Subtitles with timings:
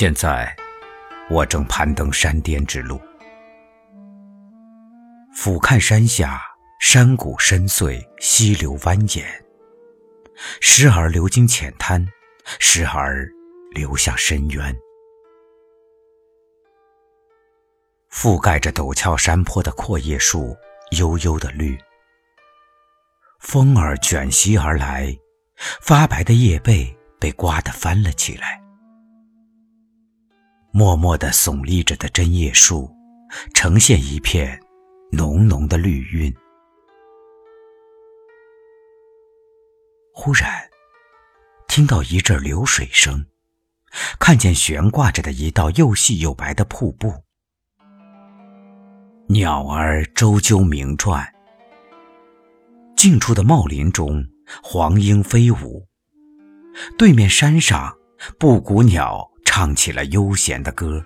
[0.00, 0.56] 现在，
[1.28, 3.00] 我正攀登山巅之路，
[5.34, 6.40] 俯瞰山下
[6.78, 9.24] 山谷深邃，溪流蜿蜒，
[10.60, 12.06] 时而流经浅滩，
[12.60, 13.28] 时而
[13.72, 14.72] 流向深渊。
[18.08, 20.56] 覆盖着陡峭山坡的阔叶树，
[20.92, 21.76] 悠悠的绿。
[23.40, 25.12] 风儿卷袭而来，
[25.80, 28.57] 发白的叶背被刮得翻了起来。
[30.78, 32.88] 默默地耸立着的针叶树，
[33.52, 34.60] 呈现一片
[35.10, 36.32] 浓浓的绿晕。
[40.14, 40.48] 忽然，
[41.66, 43.26] 听到一阵流水声，
[44.20, 47.12] 看见悬挂着的一道又细又白的瀑布。
[49.30, 51.28] 鸟儿周啾鸣啭，
[52.96, 54.24] 近处的茂林中，
[54.62, 55.88] 黄莺飞舞。
[56.96, 57.92] 对面山上，
[58.38, 61.02] 布谷鸟唱起了悠闲的歌。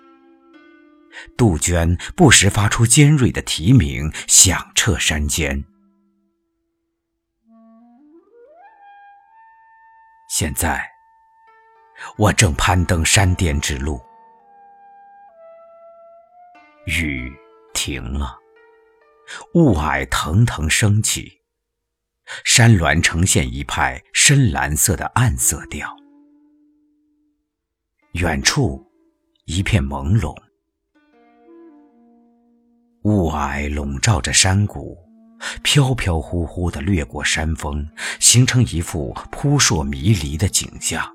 [1.36, 5.62] 杜鹃不时发出尖锐的啼鸣，响彻山间。
[10.28, 10.84] 现在，
[12.16, 14.02] 我正攀登山巅之路，
[16.86, 17.32] 雨。
[17.74, 18.38] 停了，
[19.54, 21.40] 雾霭腾腾升起，
[22.44, 26.01] 山峦呈现一派深蓝色的暗色调。
[28.12, 28.84] 远处
[29.46, 30.36] 一片朦胧，
[33.04, 34.98] 雾霭笼罩着山谷，
[35.62, 37.88] 飘飘忽忽地掠过山峰，
[38.20, 41.10] 形成一幅扑朔迷离的景象。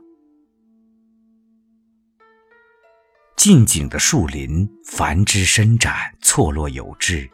[3.36, 7.30] 近景的树林繁枝伸展，错落有致。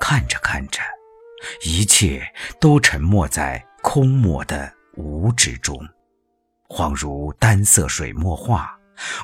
[0.00, 0.80] 看着看着，
[1.66, 2.26] 一切
[2.58, 5.78] 都沉没在空漠的无之中，
[6.68, 8.78] 恍如单色水墨画，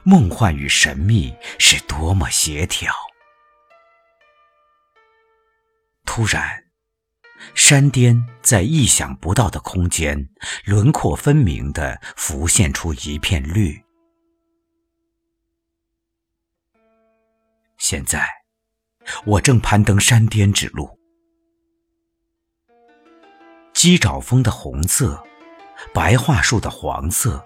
[0.05, 2.93] 梦幻与神秘是多么协调。
[6.05, 6.65] 突然，
[7.55, 10.29] 山巅在意想不到的空间，
[10.65, 13.83] 轮廓分明地浮现出一片绿。
[17.79, 18.29] 现在，
[19.25, 20.99] 我正攀登山巅之路。
[23.73, 25.25] 鸡爪峰的红色，
[25.93, 27.45] 白桦树的黄色，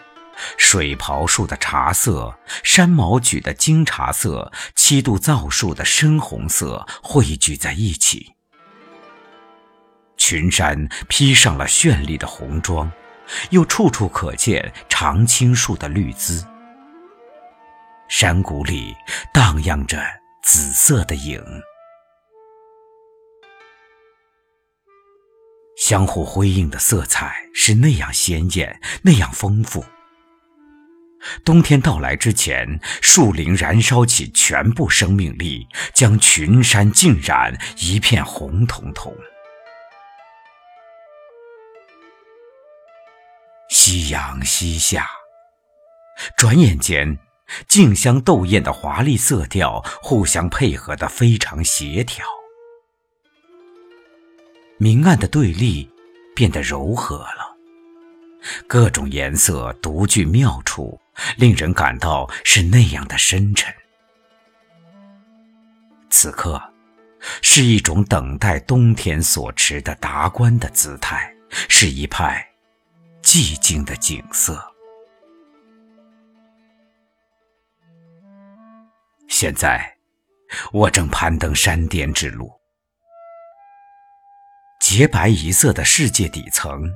[0.56, 8.34] 水袍树的茶色，山毛榉的金茶色，七度皂树的深红色汇聚在一起。
[10.16, 12.90] 群山披上了绚丽的红装，
[13.50, 16.46] 又处处可见常青树的绿姿。
[18.08, 18.94] 山谷里
[19.32, 19.98] 荡漾着。
[20.46, 21.42] 紫色的影，
[25.86, 29.84] 相互辉映的色彩是那样鲜艳，那样丰富。
[31.44, 39.14] 冬天到来之前，树林燃烧起全部生命力，将群山浸染一片红彤彤。
[43.68, 45.06] 夕阳西下，
[46.34, 47.18] 转眼间。
[47.68, 52.24] 竞相斗艳的华丽色调，互相配合的非常协调。
[54.84, 55.90] 明暗的对立
[56.36, 57.56] 变得柔和了，
[58.66, 61.00] 各种颜色独具妙处，
[61.38, 63.74] 令人感到是那样的深沉。
[66.10, 66.62] 此刻，
[67.40, 72.46] 是一种等待冬天所持的达观的姿态，是一派
[73.22, 74.62] 寂静的景色。
[79.28, 79.96] 现在，
[80.72, 82.52] 我正攀登山巅之路。
[84.96, 86.88] 洁白一色的世界底层，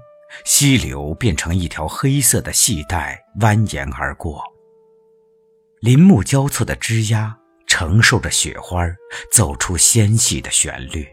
[0.45, 4.41] 溪流变成一条黑色的细带，蜿蜒而过。
[5.81, 7.35] 林木交错的枝桠
[7.67, 8.87] 承受着雪花，
[9.33, 11.09] 奏出纤细的旋律。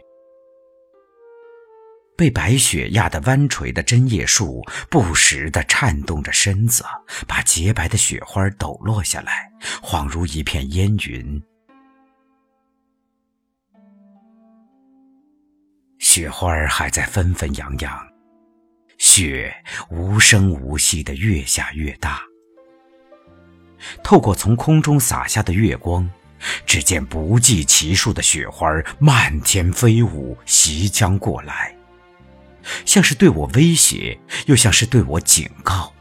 [2.16, 6.84] 被白雪压得弯垂的针叶树，不时地颤动着身子，
[7.26, 9.50] 把洁白的雪花抖落下来，
[9.82, 11.42] 恍如一片烟云。
[16.16, 18.08] 雪花还在纷纷扬扬，
[18.96, 19.54] 雪
[19.90, 22.22] 无声无息地越下越大。
[24.02, 26.10] 透过从空中洒下的月光，
[26.64, 28.66] 只见不计其数的雪花
[28.98, 31.76] 漫天飞舞，袭将过来。
[32.86, 35.92] 像是对我威胁，又像是对我警告。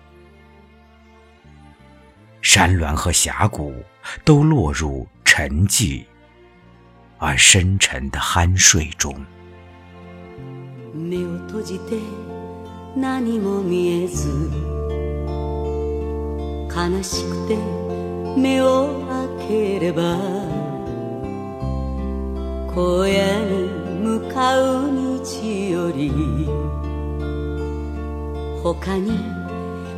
[2.41, 3.83] 山峦和峡谷
[4.23, 6.05] 都落入沉寂
[7.17, 9.13] 而深沉的酣睡中。
[11.05, 11.99] 目を閉じて
[12.95, 14.49] 何も見えず
[16.75, 17.57] 悲しくて
[18.35, 19.05] 目を
[19.39, 20.17] 開ければ
[22.73, 23.69] 荒野に
[24.01, 26.11] 向かう道より
[28.63, 29.19] 他に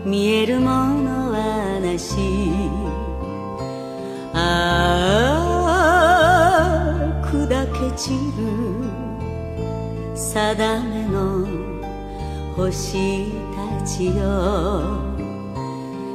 [0.06, 2.16] 見えるものはなし。
[4.40, 5.40] あ
[7.24, 8.97] あ砕け散る
[10.18, 11.46] 定めの
[12.56, 14.98] 星たちよ。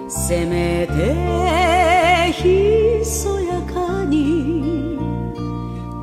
[0.08, 4.99] せめてひそやかに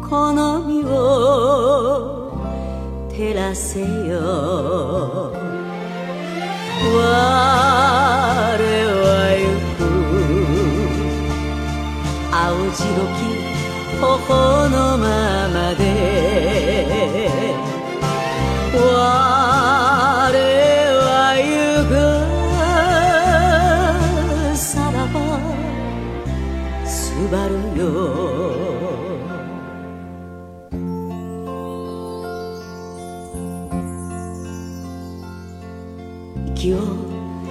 [0.09, 2.31] この身を
[3.09, 5.33] 照らせよ。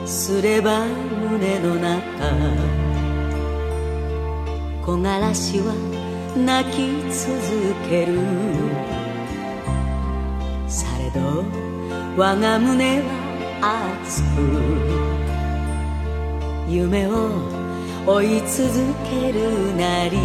[0.08, 2.00] すれば胸の中
[4.82, 5.74] 木枯らしは
[6.34, 7.28] 泣き続
[7.90, 8.16] ける
[10.66, 11.44] されど
[12.16, 13.04] 我が胸は
[14.00, 14.40] 熱く
[16.72, 17.28] 夢を
[18.06, 20.16] 追い続けるなり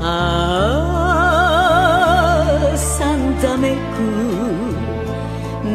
[0.00, 0.02] あ
[2.72, 3.78] あさんざめく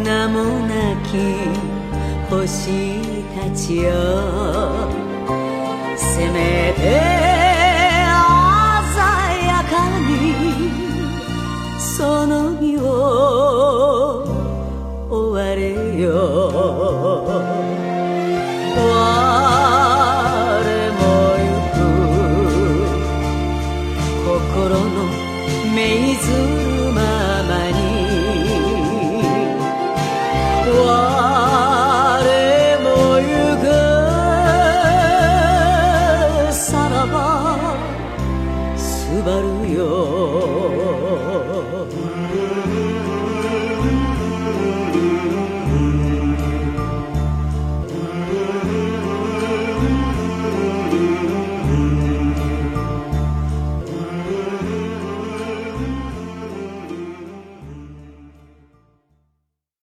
[0.04, 1.69] 名もなき
[2.39, 3.01] 星
[3.36, 3.91] たちよ
[5.97, 6.80] せめて
[8.94, 9.03] 鮮
[9.45, 10.71] やかに
[11.77, 14.24] その身を
[15.09, 17.59] 追われよ